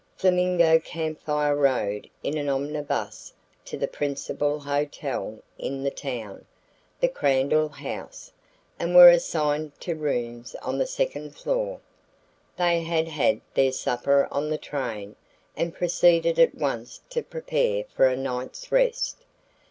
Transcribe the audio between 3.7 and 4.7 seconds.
the principal